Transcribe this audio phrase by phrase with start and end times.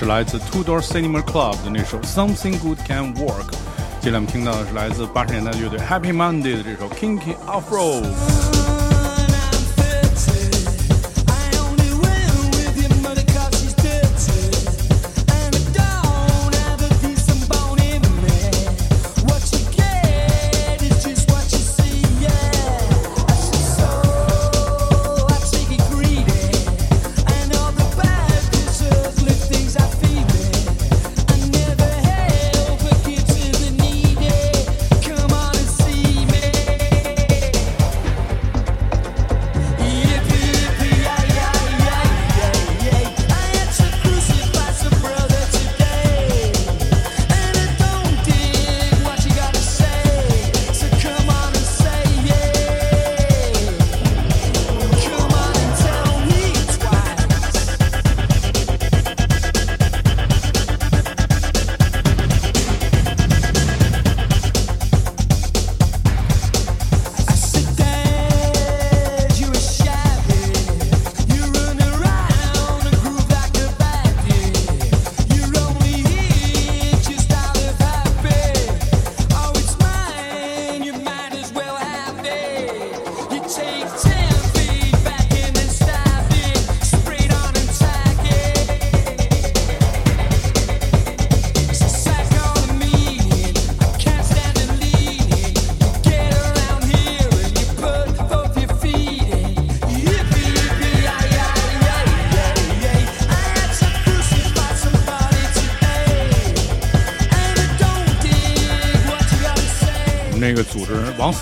[0.00, 3.50] 是来自 Two Door Cinema Club 的那首 Something Good Can Work，
[4.00, 8.49] 接下来我们听到的是来自八十年代乐队 Happy Monday 的这首 Kinky Afro。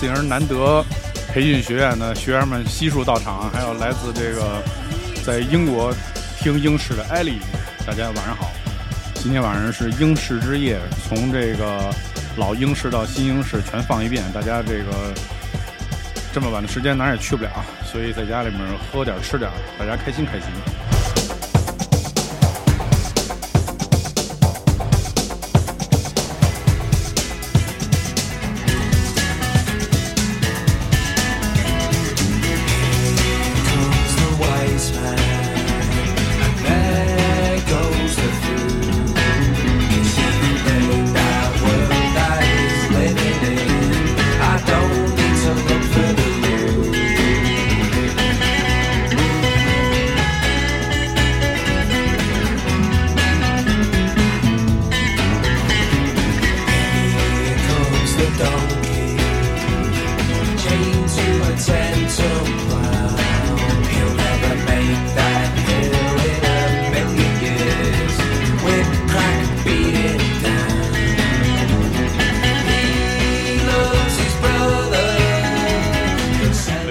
[0.00, 0.82] 四营难得
[1.28, 4.62] 培训学院的学员们悉数到场，还有来自这个
[5.22, 5.94] 在英国
[6.38, 7.38] 听英式的艾丽，
[7.86, 8.50] 大家晚上好。
[9.16, 11.94] 今天晚上是英式之夜，从这个
[12.36, 14.24] 老英式到新英式全放一遍。
[14.32, 15.12] 大家这个
[16.32, 17.50] 这么晚的时间哪也去不了，
[17.84, 18.60] 所以在家里面
[18.90, 20.48] 喝点吃点，大家开心开心。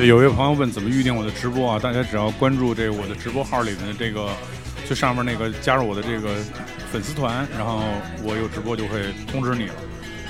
[0.05, 1.79] 有一位朋友问怎么预定我的直播啊？
[1.79, 4.29] 大家只要关注这我的直播号里面的这个
[4.85, 6.35] 最上面那个加入我的这个
[6.91, 7.81] 粉丝团，然后
[8.23, 9.73] 我有直播就会通知你了，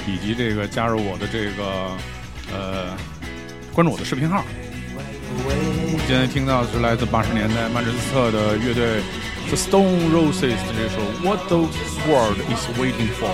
[0.08, 1.92] 以及这个加入我的这个
[2.52, 2.98] 呃
[3.74, 4.44] 关注我的视频号。
[6.08, 9.02] 现在听到是来自八十年代曼彻斯特的乐队
[9.48, 11.70] The Stone Roses 的这首 What the
[12.08, 13.30] World Is Waiting For。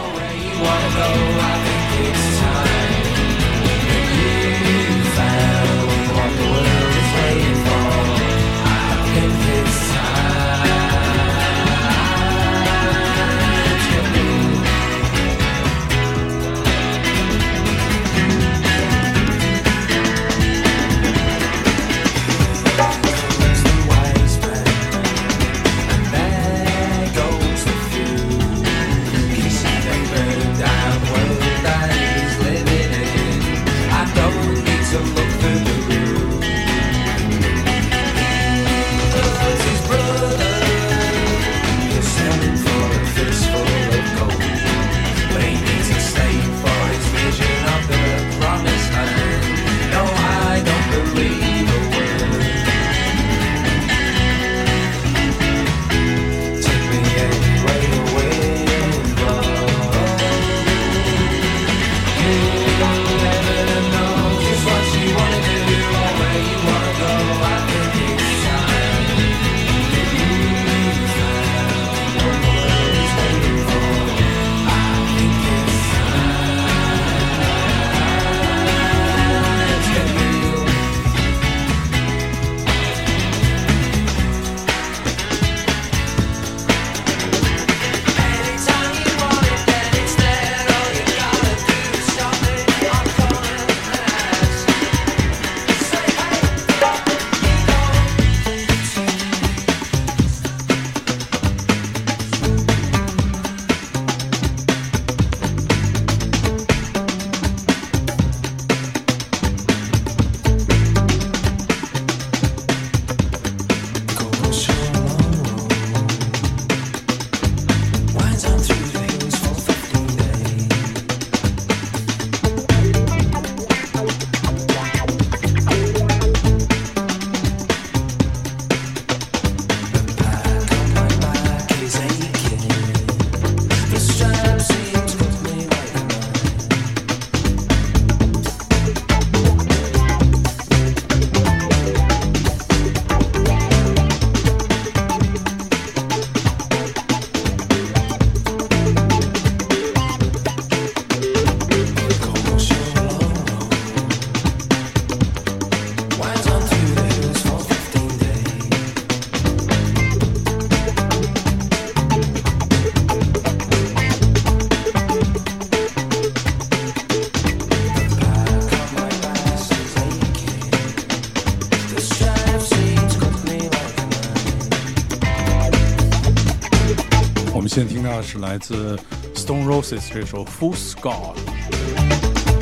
[178.40, 178.98] 来自
[179.34, 181.34] Stone Roses 这首 Full Score，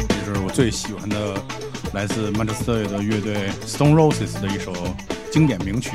[0.10, 1.36] 也是我最喜欢的
[1.94, 4.74] 来自曼彻斯特的乐队 Stone Roses 的一首
[5.32, 5.92] 经典名曲。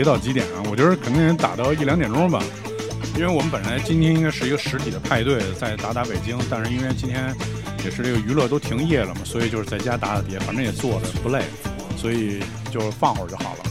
[0.00, 0.62] 劫到几点啊？
[0.70, 2.42] 我觉得肯定打到一两点钟吧，
[3.16, 7.36] 因为我们本来今天应该是一个实体的派对，在打打北京，但是因为今天
[7.84, 11.42] 也是这个娱乐都停业了嘛，所以就是在家打打碟，反正也坐着不累，
[11.98, 13.64] 所以就放会儿就好了。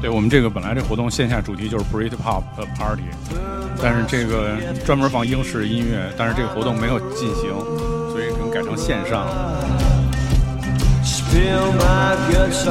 [0.00, 3.02] 对我们这个本来这活动线下主题就是 Brit Pop 的 Party，
[3.82, 7.50] 但是这个专门放英式音乐，但是这个活动没有进行，
[8.10, 9.26] 所以可能改成线上。
[11.04, 12.66] Spill my guts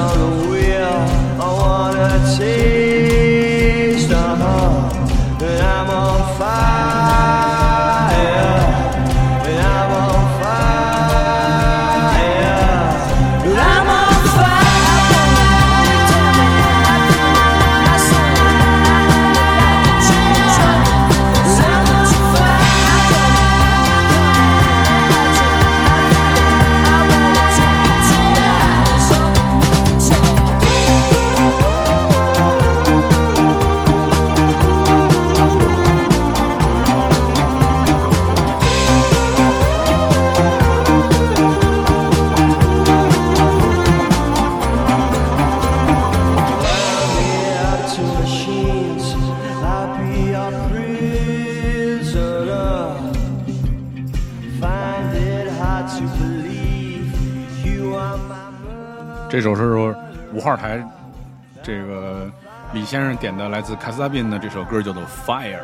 [63.19, 65.59] 点的来自卡斯达宾的这首歌叫做《Fire》。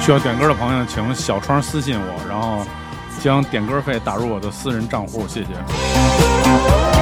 [0.00, 2.66] 需要点歌的朋友，请小窗私信我，然后。
[3.24, 6.93] 将点歌费打入我的私人账户，谢谢。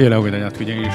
[0.00, 0.92] 接下来我给大家推荐一首，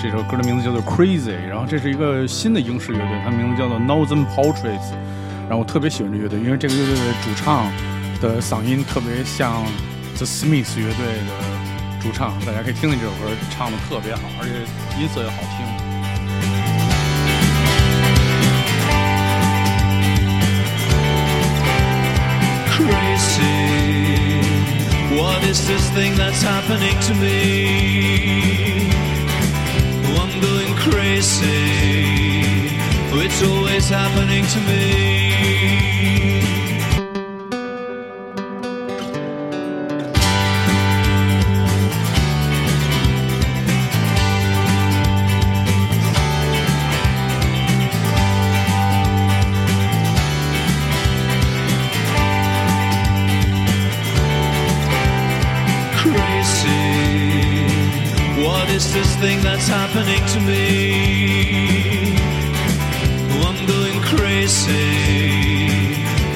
[0.00, 4.94] 这首歌的名字叫做《Crazy》，然后这是一个新的英式乐队，它名字叫做 Northern Portraits。
[5.42, 7.70] 然后我特别喜欢这乐队，因为这个乐队的主唱
[8.22, 9.62] 的嗓音特别像
[10.16, 15.87] The Smiths 乐队的主唱，大家可以听听这首歌，唱的特别好，而且音色也好听。
[25.48, 28.90] Is this thing that's happening to me?
[30.04, 31.48] Oh, I'm going crazy.
[33.24, 35.27] It's always happening to me.
[59.68, 62.16] Thing happening to me?
[63.32, 64.88] Oh, I'm going crazy.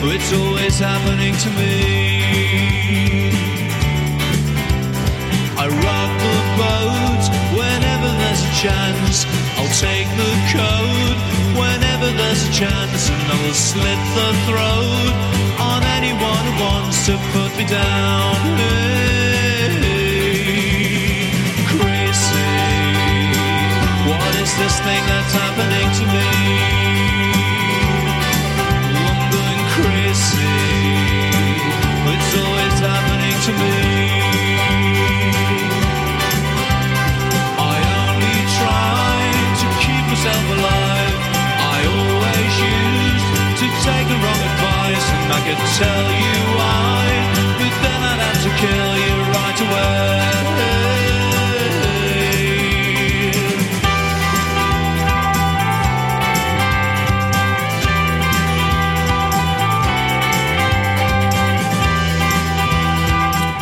[0.02, 1.74] Oh, It's always happening to me.
[5.56, 7.24] I rock the boat
[7.56, 9.26] whenever there's a chance.
[9.58, 11.18] I'll take the code
[11.56, 15.12] whenever there's a chance, and I will slit the throat
[15.60, 18.11] on anyone who wants to put me down.
[40.22, 41.18] Myself alive.
[41.58, 43.26] I always used
[43.58, 47.02] to take the wrong advice, and I could tell you why,
[47.58, 50.22] but then I'd have to kill you right away.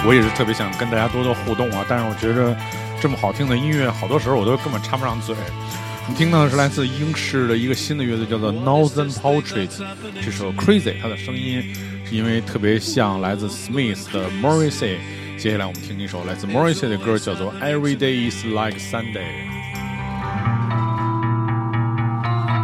[0.05, 2.55] “我也是特别想跟大家多多互动啊，但是我觉着
[3.01, 5.35] 这么好听的音乐，好多时候我都根本插不上嘴。
[6.03, 9.71] 我们听到的是来自英式的一个新的乐队，叫做 Northern Portrait。
[10.25, 11.63] 这首 Crazy，它的声音
[12.05, 14.97] 是因为特别像来自 Smith 的 Morrissey。
[15.39, 19.25] 接下来我们听一首来自 Morrissey 的歌，叫做 Every Day Is Like Sunday。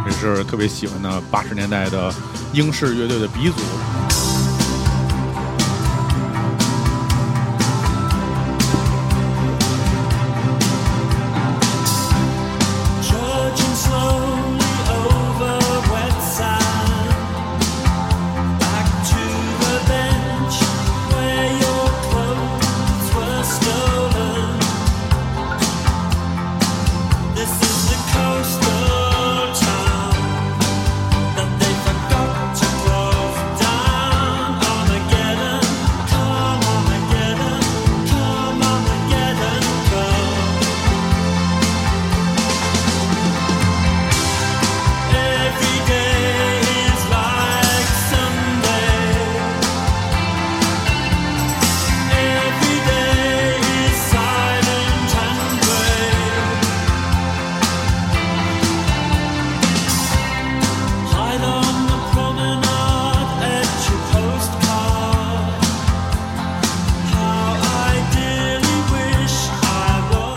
[0.05, 2.13] 这是特别喜欢的八十年代的
[2.53, 4.26] 英式乐队的鼻祖。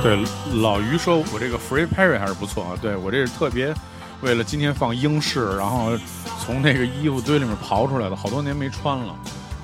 [0.02, 0.18] 对，
[0.62, 2.78] 老于说我这个 Free Perry 还是不错啊。
[2.80, 3.74] 对我这是特别
[4.22, 5.92] 为了今天放英式，然后
[6.42, 9.14] 从那个衣服堆里面刨出来的，好多年没穿了。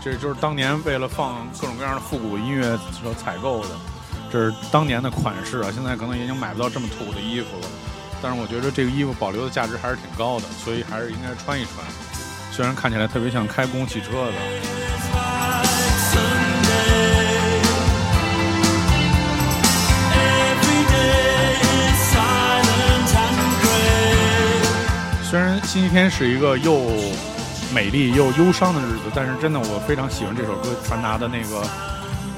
[0.02, 3.70] 这就是当年为了放各种各样的复古音乐所采购的，
[4.30, 5.70] 这是当年的款式啊。
[5.72, 7.68] 现在可能已经买不到这么土的衣服了，
[8.22, 11.84] 但是我觉得这个衣服保留的价值还是挺高的，所以还是应该穿一穿。
[12.52, 14.85] 虽然看起来特别像开公共汽车的。
[25.66, 26.80] 星期天是一个又
[27.74, 31.60] 美丽又忧伤的日子，但是真的我非常喜欢这首歌传达的那个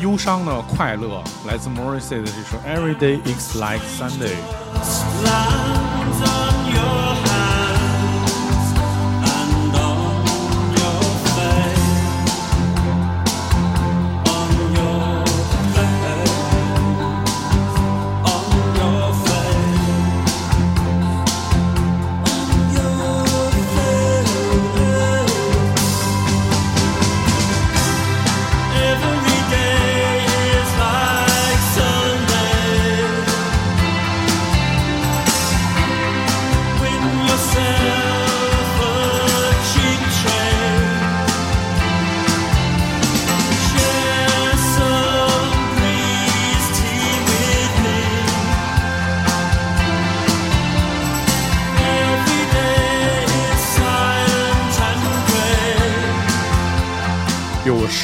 [0.00, 4.32] 忧伤的快乐，来自 Morrissey 的这首《Every Day Is Like Sunday》。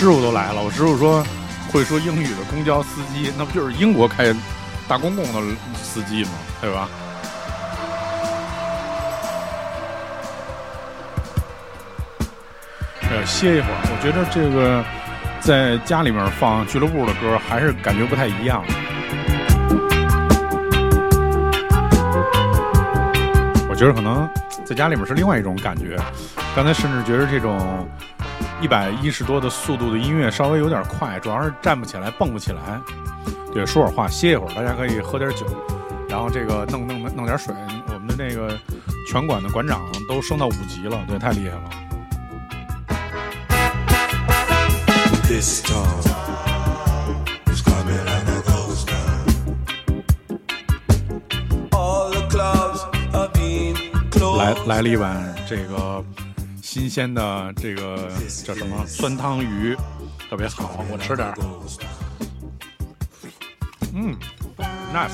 [0.04, 1.24] 师傅都来了，我师傅说
[1.72, 4.34] 会说英语的公交司机， 那不就是英国开
[4.86, 6.30] 大公共的司机吗？
[6.60, 6.86] 对吧？
[13.10, 14.84] 呃，歇一会儿，我觉得这个
[15.40, 18.62] 在家里面放俱乐部的歌还是感觉不太一样。
[23.70, 24.28] 我觉得可能
[24.66, 25.96] 在家里面是另外一种感觉。
[26.54, 27.88] 刚才甚至觉得这种
[28.64, 32.80] 一百一十多的速度的音乐稍微有点快，主要是站不起来、蹦不起来。
[33.52, 35.44] 对，说会儿话，歇一会儿，大家可以喝点酒，
[36.08, 37.54] 然后这个弄弄弄点水。
[37.88, 38.58] 我们的那个
[39.06, 41.64] 拳馆的馆长都升到五级了，对，太厉害了。
[45.28, 45.92] This coming
[54.38, 56.02] like 来.来了一碗这个
[56.74, 58.10] 新鲜的这个
[58.44, 59.76] 叫什么酸汤鱼，
[60.28, 61.32] 特别好，我吃点。
[63.94, 64.12] 嗯
[64.92, 65.12] ，nice。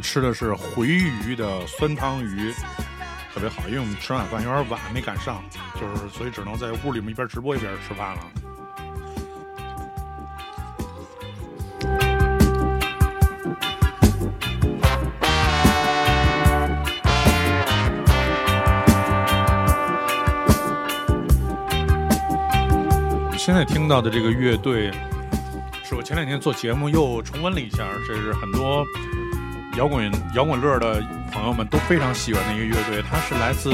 [0.00, 2.52] 吃的是回鱼的酸汤鱼，
[3.32, 5.42] 特别好，因为我们吃晚饭有点晚，没赶上，
[5.74, 8.20] 就是所以只能在屋里面一边直播一边吃饭了。
[23.36, 24.90] 现在听到的这个乐队，
[25.84, 28.84] 是我前两天做节目又重温了一下，这是很多
[29.76, 33.70] 摇滚摇滚乐的朋友们都非常喜欢的一个乐队，它是来自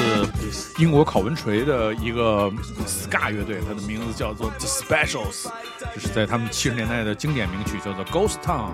[0.79, 2.51] 英国考文垂的一个
[2.87, 5.47] ska 乐队，它的名字叫做 The Specials，
[5.95, 8.73] 这是在他们七十年代的经典名曲叫做 Ghost Town。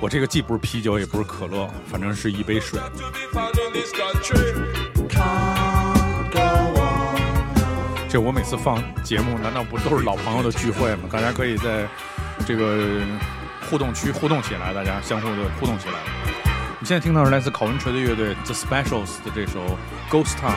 [0.00, 2.80] 我这个既不是啤酒也不是可乐，反正是一杯水。
[8.14, 11.08] 这我每次放节目，难道不都是老朋友的聚会吗？
[11.10, 11.84] 大家可以在
[12.46, 13.00] 这个
[13.68, 15.94] 互动区互动起来，大家相互的互动起来。
[16.78, 19.60] 你现在听到是来自考文垂的乐队 The Specials 的这首
[20.12, 20.54] 《Ghost Town》。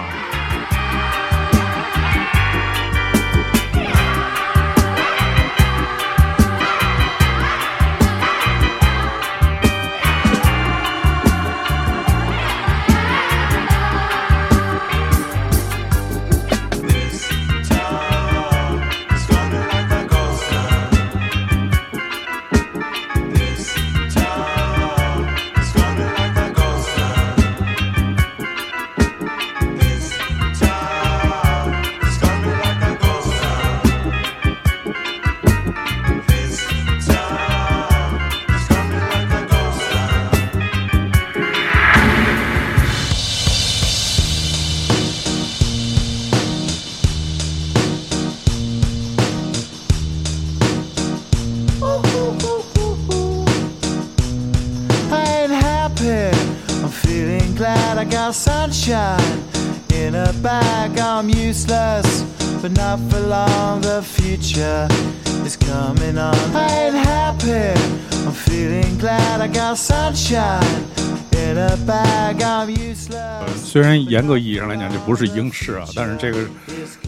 [73.63, 76.39] 虽然严格意义上来讲这不是英式啊，但是这个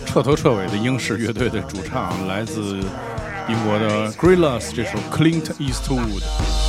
[0.05, 2.79] 彻头彻尾的英式乐队的主唱来自
[3.49, 6.68] 英国的 g r i l l a s 这首 Clint Eastwood。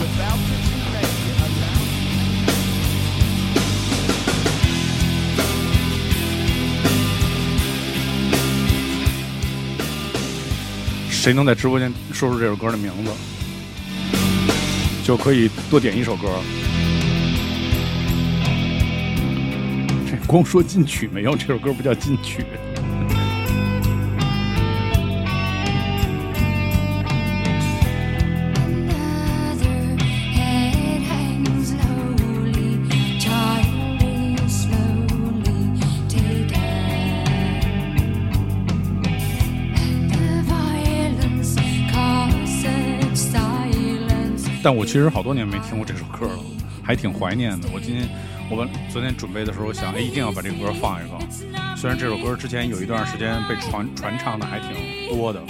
[11.21, 13.11] 谁能在直播间说出这首歌的名字，
[15.03, 16.27] 就可以多点一首歌。
[20.09, 22.43] 这光说金曲没有，这首歌不叫金曲。
[44.63, 46.39] 但我其实好多年没听过这首歌了，
[46.83, 47.67] 还挺怀念的。
[47.73, 48.07] 我今天
[48.49, 51.19] 我们昨天准备的时候想，哎，一定要把这个歌放一放。
[51.75, 54.69] 虽然这首歌之前有一段时间被传传唱的还挺
[55.09, 55.41] 多的，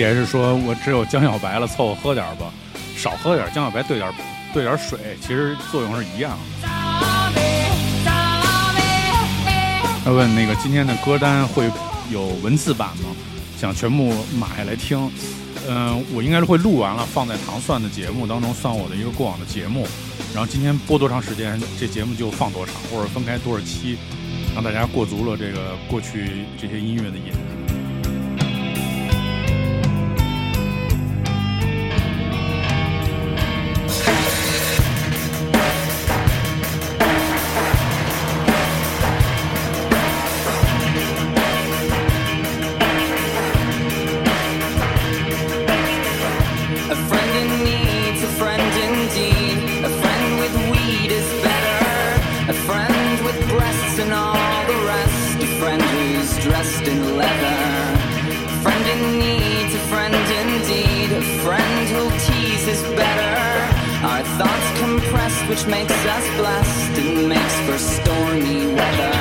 [0.00, 2.50] 也是说：“我只有江小白了，凑合喝点吧，
[2.96, 4.10] 少喝点江小白兑点
[4.54, 6.38] 兑点水，其实作用是一样的。”
[10.02, 11.70] 他问那个今天的歌单会
[12.10, 13.10] 有文字版吗？
[13.58, 14.98] 想全部码下来听。
[15.68, 19.86] 嗯、我应该是会录完了放在糖蒜的节目当中，算我的一个过往的节目。
[20.32, 23.98] 然后今天播多长时间，这节目就放多长，或者分开多少期，
[24.54, 27.34] 让大家过足了这个过去这些音乐的瘾。
[54.72, 57.60] A friend who's dressed in leather.
[58.46, 61.10] A friend in need, a friend indeed.
[61.10, 63.36] A friend who'll tease is better.
[64.06, 69.16] Our thoughts compressed, which makes us blessed and makes for stormy weather.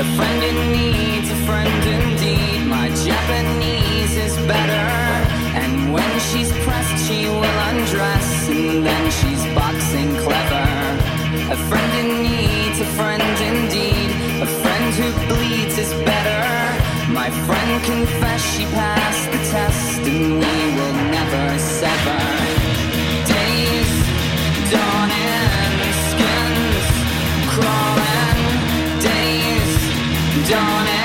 [0.00, 2.53] A friend in need's a friend indeed.
[3.02, 4.86] Japanese is better.
[5.58, 8.48] And when she's pressed, she will undress.
[8.48, 10.68] And then she's boxing clever.
[11.50, 14.10] A friend in need's a friend indeed.
[14.42, 16.44] A friend who bleeds is better.
[17.12, 19.98] My friend confessed she passed the test.
[19.98, 22.20] And we will never sever.
[23.34, 23.92] Days,
[24.70, 26.86] dawning, skins
[27.52, 28.40] crawling.
[29.02, 29.72] Days,
[30.48, 31.03] dawning,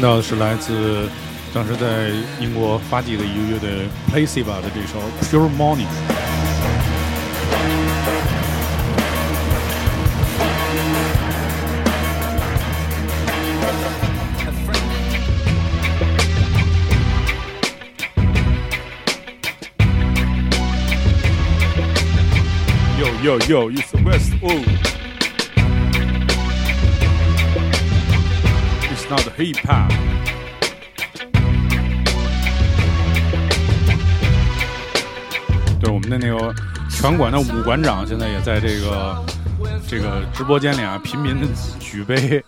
[0.00, 1.06] 听到的是来自
[1.52, 2.08] 当时在
[2.40, 4.98] 英国发迹的一个乐队 Placebo 的这首
[5.30, 5.84] 《Pure Morning》。
[22.98, 24.32] Yo yo yo, it's the West.
[24.42, 24.99] Oh.
[29.10, 29.88] 闹的 hiphop
[35.80, 36.54] 对我们的那个
[36.88, 39.24] 拳馆的武馆长现在也在这个
[39.88, 41.36] 这个直播间里啊频频
[41.80, 42.44] 举杯。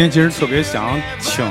[0.00, 1.44] 今天其实特别想请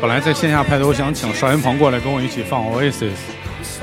[0.00, 3.12] 本来在线下派对我想请邵云鹏过来跟我一起放 oasis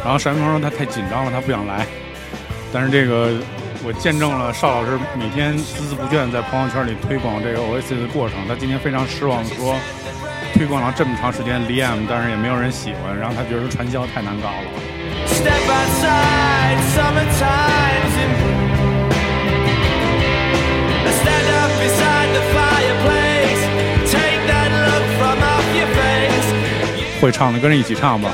[0.03, 1.87] 然后邵云鹏说他太紧张了他不想来。
[2.73, 3.31] 但是这个
[3.85, 8.37] 我见证了邵老师每天孜孜不倦在朋友圈里推广这个 oasis 的过程。
[8.49, 9.77] 他今天非常失望说
[10.53, 14.67] 推广了这么长时间 liam 但是也没有人喜欢然后他觉得传销太难搞了。
[15.27, 17.80] Step outside summertime
[27.21, 28.31] 会唱的跟着一起唱吧。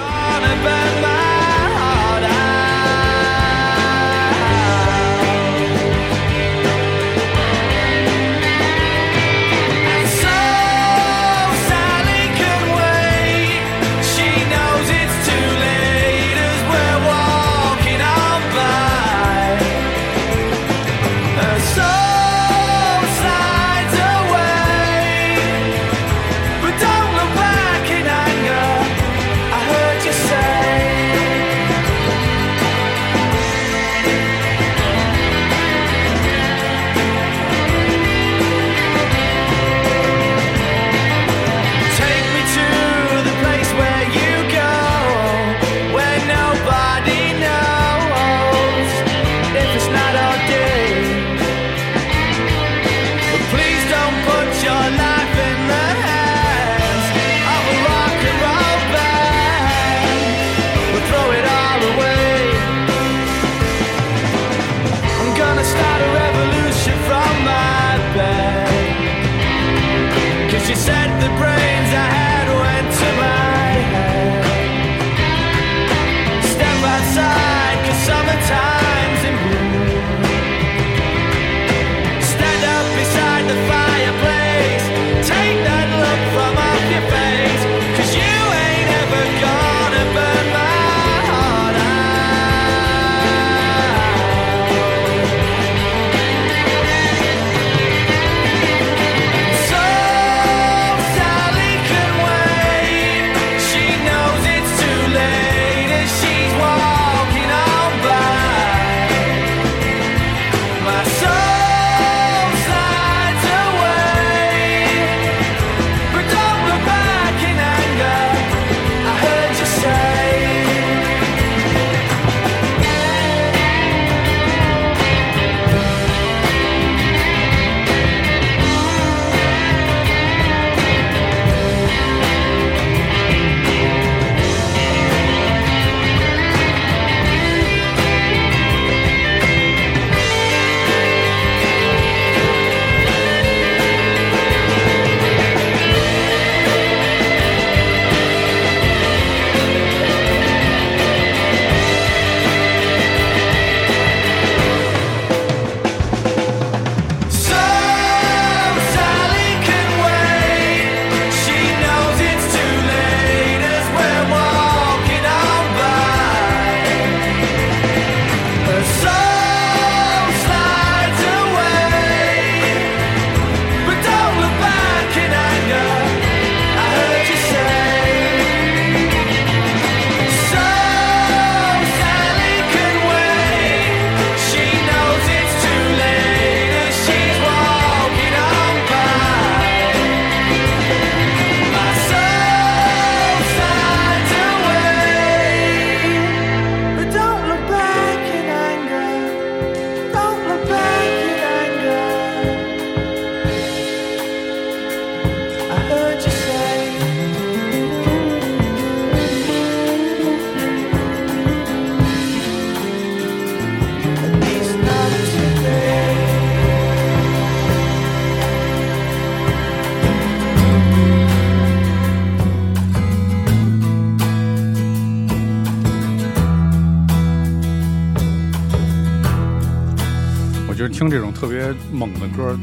[230.98, 232.58] 听这种特别猛的歌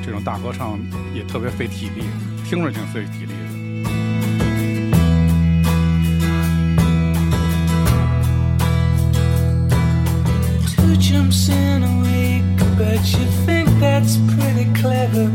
[0.00, 0.78] 这种大合唱
[1.12, 2.04] 也特别费体力
[2.44, 3.40] 听着挺费体力的
[11.00, 12.44] Jumps in a week
[12.78, 15.28] but you think that's pretty clever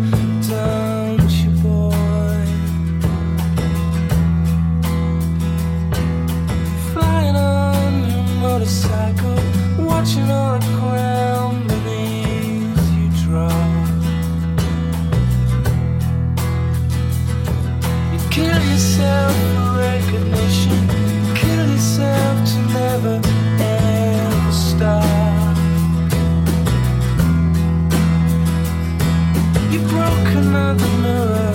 [30.56, 31.54] another mirror.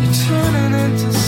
[0.00, 1.19] You're turning into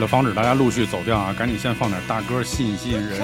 [0.00, 3.20] 为了防止大家陆续走掉啊，赶紧先放点大歌吸引吸引人。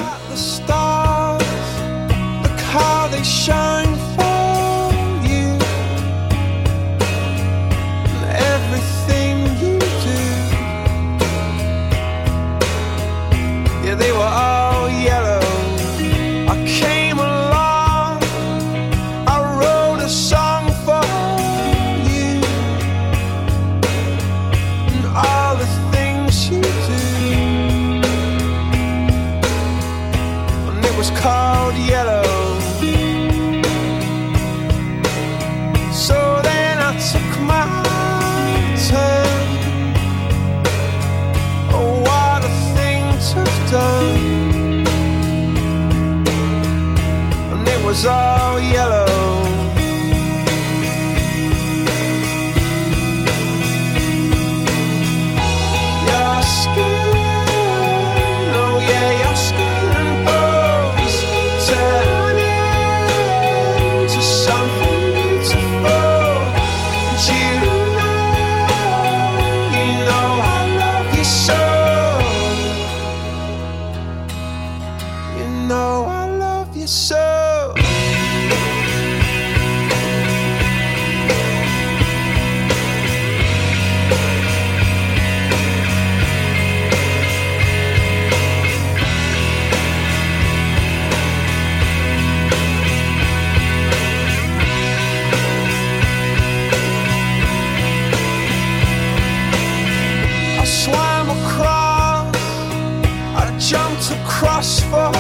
[103.69, 105.11] jumped across for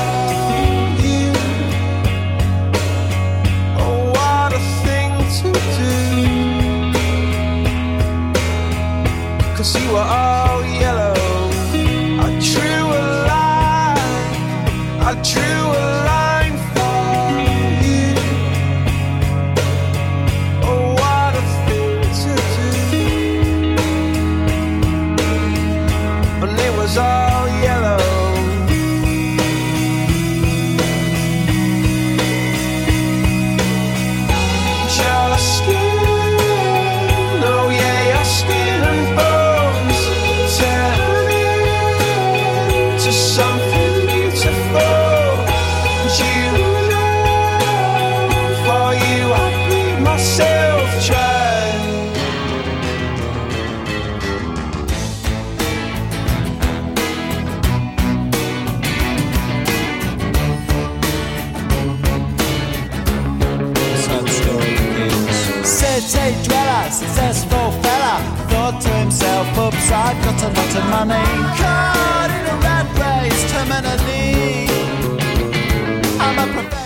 [1.02, 1.32] you.
[3.82, 5.48] Oh, what a thing to
[5.80, 5.92] do.
[9.56, 11.16] Cause you were all yellow.
[12.24, 13.98] I drew a line.
[15.02, 15.95] I drew a line.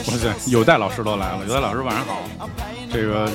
[0.07, 1.45] 我的天，有代老师都来了。
[1.47, 2.23] 有代老师晚上好。
[2.91, 3.31] 这个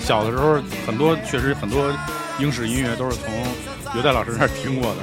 [0.00, 1.92] 小的时候，很多确实很多
[2.38, 3.32] 英式音乐都是从
[3.94, 4.96] 有代老师那听过的。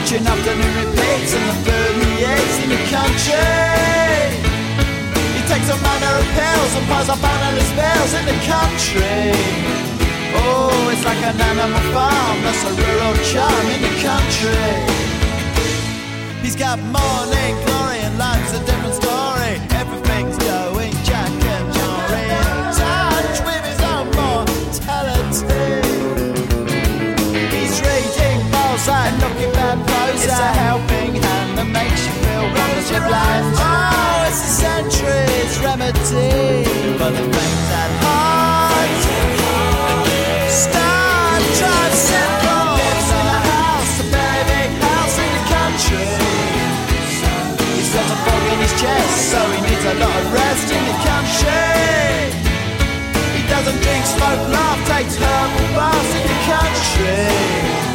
[0.00, 1.74] Watching afternoon repeats and the
[2.24, 3.36] eats in the country.
[5.36, 9.36] He takes a manner of pills and piles up analyst bills in the country.
[10.40, 14.72] Oh, it's like an animal farm, that's a rural charm in the country.
[16.40, 19.69] He's got morning glory and life's a different story.
[32.90, 33.54] Wonderfully blind.
[33.56, 36.64] Oh, it's a century's remedy
[36.98, 39.00] for the faint at heart.
[40.50, 46.10] Star Trek syndrome lives in a house, a big house in the country.
[47.78, 50.82] He's got a fog in his chest, so he needs a lot of rest in
[50.90, 52.34] the country.
[53.36, 57.89] He doesn't drink, smoke, laugh, takes herbal baths in the country.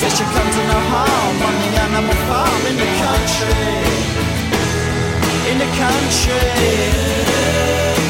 [0.00, 3.68] Says she comes to no harm on the animal farm in the country.
[5.50, 6.48] In the country.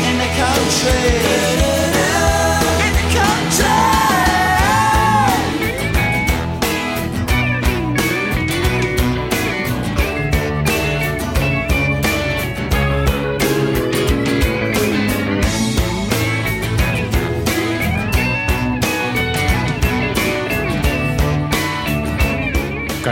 [0.09, 1.03] In the country.
[2.87, 3.77] In the country.“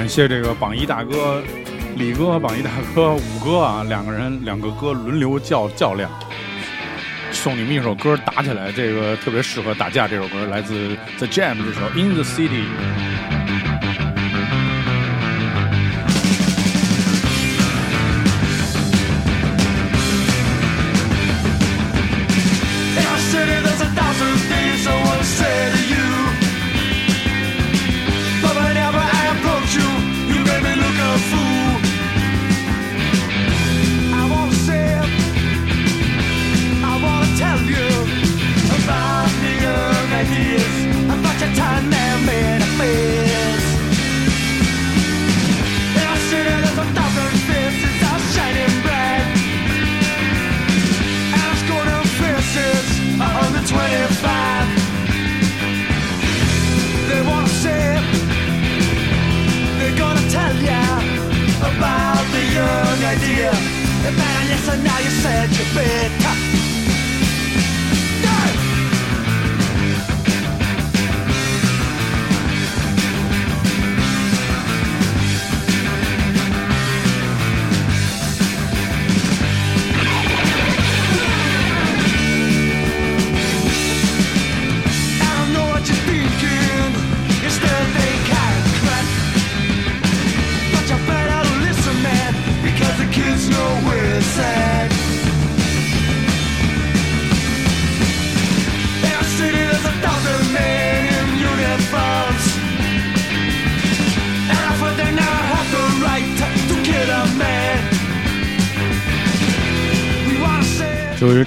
[0.08, 1.42] 谢这个榜一大哥
[1.96, 6.10] 李哥、榜一大哥五哥啊，两个人两个哥轮流较较量，
[7.30, 10.08] 送你们一首歌打起来，这个特别适合打架。
[10.08, 12.64] 这首歌来自 The Jam 这首《In the City》。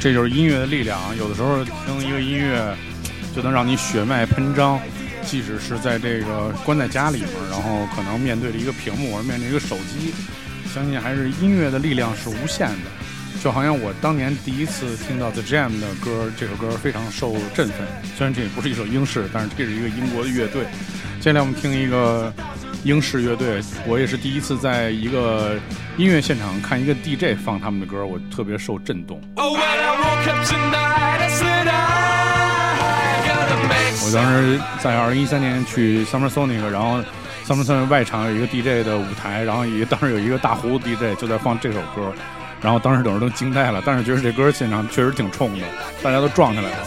[0.01, 1.15] 这就是音乐的力量！
[1.15, 2.75] 有的时候听一个音乐，
[3.35, 4.79] 就能让你血脉喷张，
[5.23, 10.11] 即使是在这个关在家里面，然后可能面对着一个屏幕或者面对一个手机，
[10.73, 12.89] 相信还是音乐的力量是无限的。
[13.43, 17.87] 就好像我当年第一次听到 The Jam 的歌，这首歌非常受振奋。
[18.17, 20.63] 虽然这也不是一首英式，但是这是一个英国的乐队。
[21.19, 22.33] 接下来我们听一个
[22.83, 25.59] 英式乐队，我也是第一次在一个
[25.97, 29.21] 音乐现场看一个 DJ 放他们的歌，我特别受震动。
[34.03, 36.99] 我当时在二零一三年去 Summer Sonic，然后
[37.47, 42.11] Summer Sonic 外场有一个 DJ 的舞台，然后也当时有一个大胡子 DJ 就在放这首歌，
[42.61, 45.65] 然后当时等人都惊呆了，但是觉得这歌现场确实挺冲的，
[46.03, 46.77] 大家都撞起来了。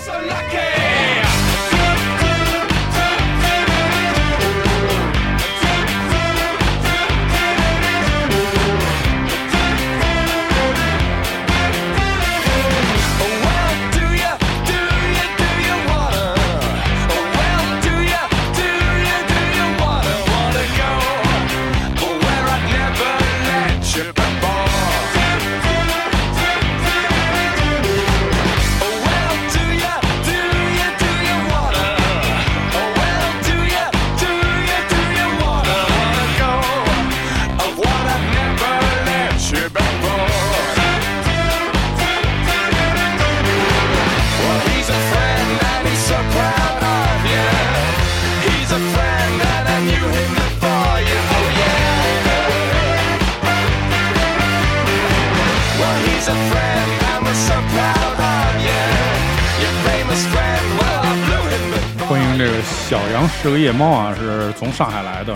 [62.89, 65.35] 小杨是个夜猫啊，是从上海来的。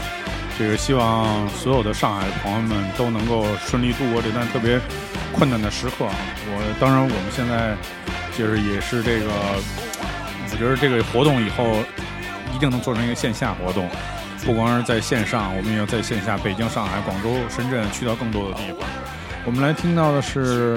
[0.59, 4.78] 这个希望所有的上海的朋友们都能够顺利度过这段特别
[5.32, 6.12] 困难的时刻啊！
[6.46, 7.74] 我当然，我们现在
[8.36, 9.26] 就是也是这个，
[10.51, 11.64] 我觉得这个活动以后
[12.55, 13.88] 一定能做成一个线下活动，
[14.44, 18.86] 不光是在线上，我们也要在线下，北京、上海、广州、深圳去到更多的地方。
[19.46, 20.76] 我们来听到的是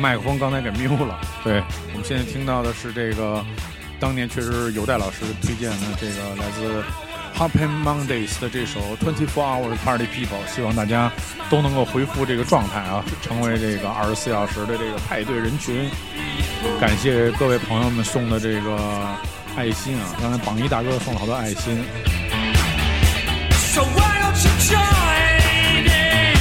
[0.00, 1.20] 麦克风刚才给 mute 了。
[1.44, 3.44] 对，我们现在听到的是这个
[4.00, 6.82] 当年确实是有戴老师推荐的这个来自
[7.36, 11.12] Happy Mondays 的这首 Twenty Four Hours Party People，希望大家
[11.48, 15.90] 都能够恢复这个状态啊，成为这个二十四小时的这个派对人群。
[16.80, 18.78] 感谢各位朋友们送的这个
[19.56, 20.14] 爱心啊！
[20.20, 21.82] 刚才榜一大哥送了好多爱心。
[23.72, 26.36] So why don't you join in?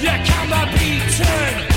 [0.00, 1.73] You cannot be turned.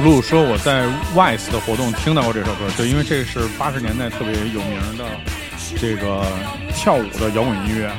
[0.00, 5.04] Blue 说我在 WISE 的活动听到过这首歌，就因为这是八十年代特别有名的
[5.78, 6.24] 这个
[6.74, 7.92] 跳舞的摇滚音乐。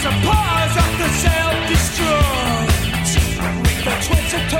[0.00, 2.72] Press a pause of the self-destruct.
[3.84, 4.59] The 24-hour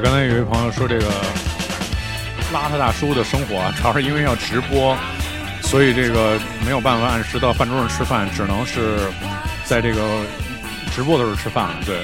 [0.00, 1.04] 刚才有一位朋友说这个
[2.52, 4.96] 邋遢大叔的生活啊， 主要是因为要直播，
[5.62, 8.98] 所以这个没有办法按时到饭桌上吃饭，只能是
[9.64, 10.22] 在这个
[10.94, 11.74] 直播的时候吃饭了。
[11.84, 11.96] 对，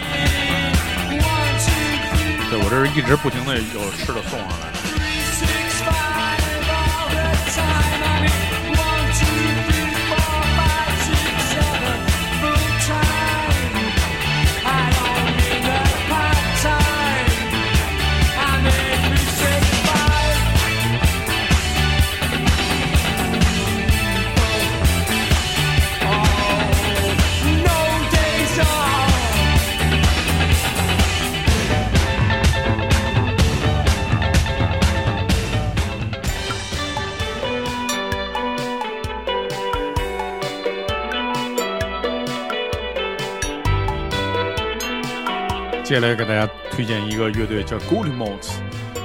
[2.51, 4.66] 对我这是一直不停的有吃的送上来。
[45.97, 48.59] 接下来给大家推荐一个乐队叫 Gold Motes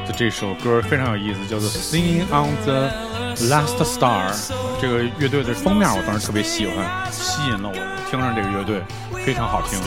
[0.05, 2.89] 的这首歌非常有意思，叫做《Singing on the
[3.47, 4.29] Last Star》。
[4.81, 7.75] 这个乐队的封面我当时特别喜欢，吸引了我，
[8.09, 8.81] 听上这个乐队
[9.25, 9.79] 非常好听。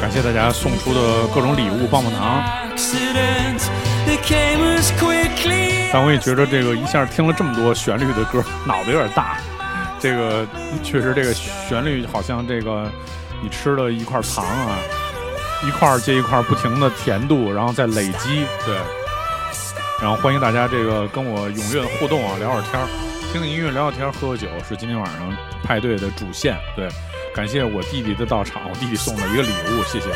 [0.00, 2.42] 感谢大家送出的各种礼物、棒棒糖。
[5.92, 9.36] 但我也觉得这个一下听了这么多旋律的歌，脑子有点大。
[10.00, 10.46] 这个
[10.82, 12.90] 确实，这个旋律好像这个
[13.42, 14.78] 你吃了一块糖啊，
[15.66, 18.74] 一块接一块不停的甜度，然后再累积，对。
[20.00, 22.88] 然后欢迎大家这个跟我踊跃的互动啊，聊会儿天儿，
[23.30, 26.56] 听听音乐，聊聊天儿，喝喝酒，是今天晚上派对的主线。
[26.74, 26.88] 对，
[27.34, 30.08] 感谢我弟弟的到场，我弟弟送了一个礼物，谢谢。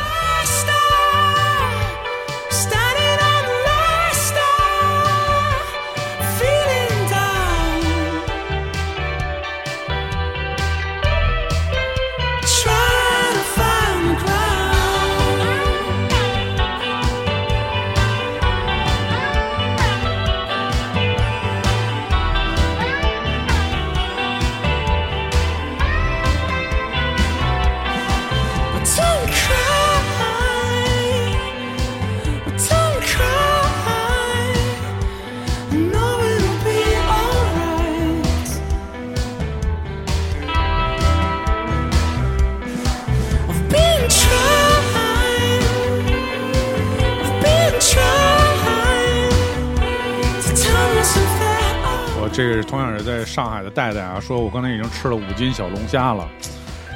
[52.75, 56.27] 同样是在上海的戴戴啊，说我刚才已经吃了五斤小龙虾了。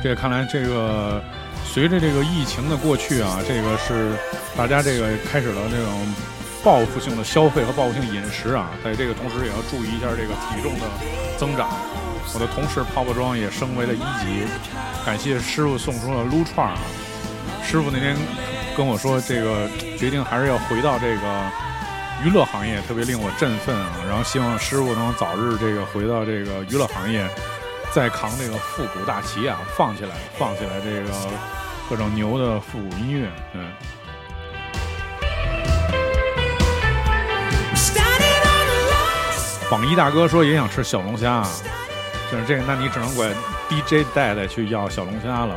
[0.04, 1.24] 这看来，这个
[1.64, 4.12] 随着这个疫情的过去啊，这个是
[4.58, 6.14] 大家这个开始了这种
[6.62, 10.86] 报复性的消费和报复性饮食啊，在这个同时也要注意一下这个体重的
[11.38, 11.70] 增长。
[12.34, 14.46] 我的同事泡泡庄也升为了一级，
[15.06, 16.78] 感谢师傅送出了撸串啊。
[17.64, 18.18] 师傅那天
[18.76, 21.22] 跟我说，这个决定还是要回到这个
[22.24, 23.92] 娱乐行业，特别令我振奋啊。
[24.08, 27.28] 然后希望师傅能早日这个回到这个娱乐行业，
[27.92, 31.10] 再扛这个复古大旗啊，放起来，放起来这个
[31.90, 33.72] 各种牛的复古音乐，嗯。
[39.70, 41.50] 榜一大哥说也想吃小龙虾，啊，
[42.32, 43.32] 就是这个，那你只能管
[43.70, 45.56] DJ 戴戴去要小龙虾了。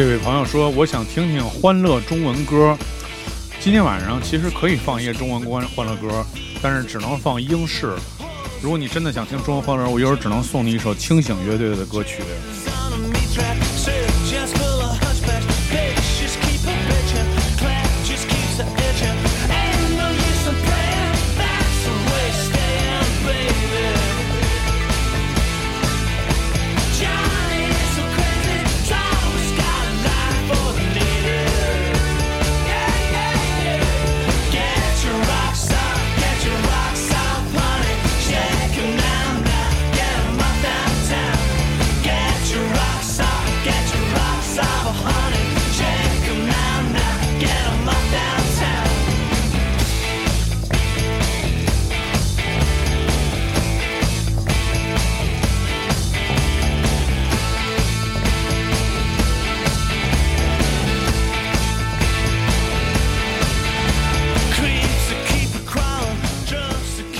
[0.00, 2.74] 这位朋友说，我想听听欢乐中文歌。
[3.60, 6.24] 今天晚上其实可以放一些中文欢欢乐歌，
[6.62, 7.94] 但是只能放英式。
[8.62, 12.22] 如果你真的想听中文欢乐，我一会儿只能送你一首清醒乐队的歌曲。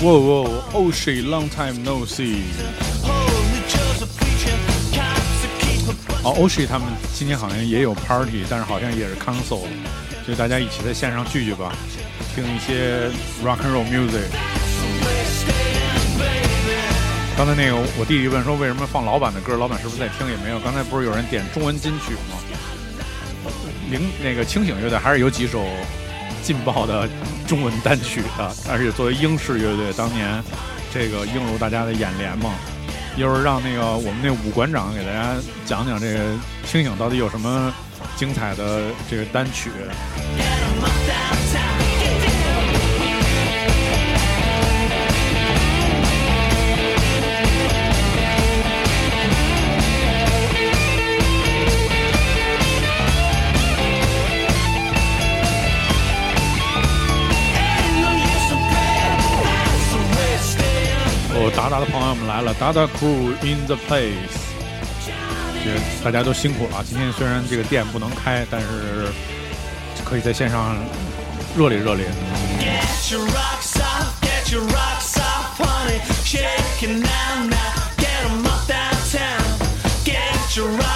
[0.03, 2.37] 哇哇，Oh she long time no see。
[6.23, 9.61] 哦，o s h i 他们今天好像也有 party，但是好像也是 council，
[10.27, 11.71] 就大家一起在线上聚聚吧，
[12.33, 13.09] 听一些
[13.45, 14.25] rock and roll music。
[17.37, 20.27] 刚才那个我弟弟问说为什么放老板的歌，老板是不是在听？
[20.27, 22.41] 也没有，刚才不是有人点中文金曲吗？
[23.91, 25.63] 零那个清醒乐队还是有几首
[26.41, 27.07] 劲爆的
[27.51, 30.41] 中文单曲的，而且作为英式乐队，当年
[30.89, 32.53] 这个映入大家的眼帘嘛。
[33.17, 35.35] 一会儿让那个我们那武馆长给大家
[35.65, 36.19] 讲讲这个
[36.65, 37.73] 清醒到底有什么
[38.15, 39.69] 精彩的这个单曲。
[61.43, 64.13] 我，达达的朋友们来了，达达 crew in the place。
[65.63, 65.71] 这
[66.03, 66.83] 大家都辛苦了。
[66.87, 69.07] 今天虽然这个店不能开，但是
[70.05, 70.75] 可以在线上
[71.57, 72.05] 热烈热烈。
[72.59, 73.11] Get
[80.57, 80.90] your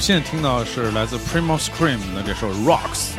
[0.00, 3.12] 现在听到的是来自 Primo Scream 的这首 Rocks。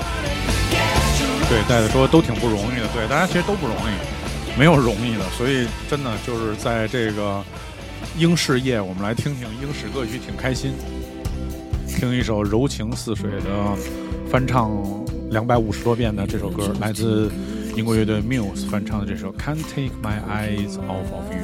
[1.49, 7.43] 对，戴子说都挺不容易的，对，大家其实都不容易，没有容易的，所以真的就是在这个
[8.19, 10.75] 英式夜，我们来听听英式歌曲，挺开心。
[11.95, 13.75] 听一首柔情似水的
[14.29, 14.83] 翻唱
[15.29, 17.31] 两百五十多遍的这首歌，来自
[17.75, 21.39] 英国乐队 Muse 翻唱的这首《Can't Take My Eyes Off of You》。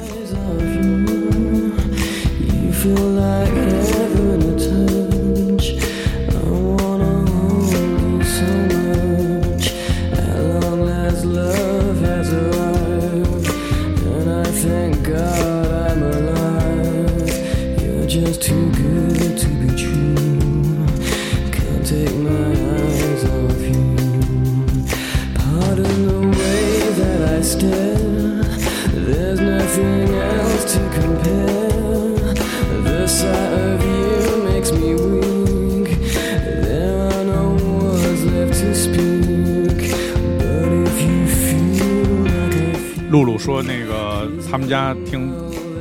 [43.12, 45.30] 露露说那个他们家听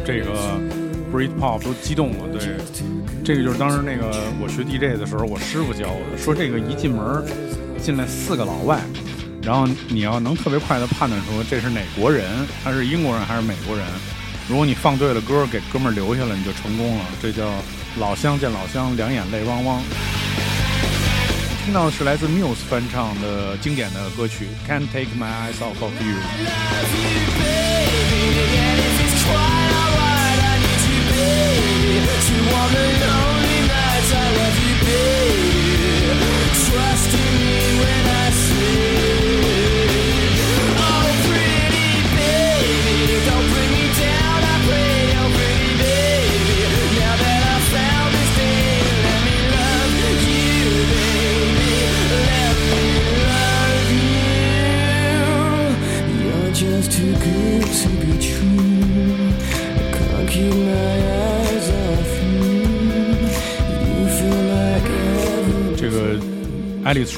[0.05, 0.59] 这个
[1.13, 2.41] Britpop 都激动了，对，
[3.23, 7.23] 这个就是当时那个我学 DJ 的时候，我师傅教我的，说这个一进门
[7.81, 8.81] 进来四个老外，
[9.41, 12.25] 然后你要能特别快的判断出这是哪国人，
[12.61, 13.85] 他是英国人还是美国人。
[14.49, 17.05] 如果你放对了歌，给哥们留下了，你就成功了。
[17.21, 17.49] 这叫
[17.97, 19.81] 老乡见老乡，两眼泪汪汪。
[21.70, 26.14] 听到的是来自 Muse 翻唱的经典的歌曲《Can't Take My Eyes Off of You》。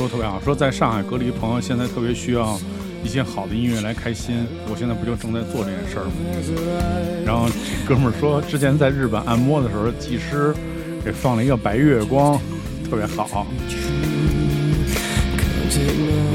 [0.03, 2.59] 说特别好，说在上海隔离朋友现在特别需要
[3.05, 4.45] 一些好的音乐来开心。
[4.69, 6.11] 我现在不就正在做这件事儿吗？
[7.25, 7.47] 然后
[7.87, 10.53] 哥们儿说，之前在日本按摩的时候，技师
[11.05, 12.37] 给放了一个白月光，
[12.89, 13.47] 特别好。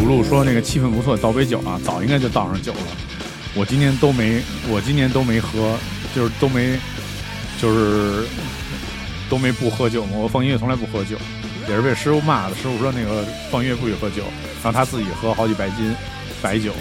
[0.01, 2.79] 鲁鲁说那个气氛不错，倒杯酒啊，早应该就倒上酒了。
[3.55, 4.41] 我今年都没，
[4.71, 5.77] 我今年都没喝，
[6.15, 6.79] 就是都没，
[7.61, 8.25] 就是
[9.29, 10.13] 都没不喝酒嘛。
[10.15, 11.17] 我放音乐从来不喝酒，
[11.69, 12.55] 也是被师傅骂的。
[12.55, 14.23] 师傅说那个放音乐不许喝酒，
[14.63, 15.95] 然后他自己喝好几百斤
[16.41, 16.73] 白酒。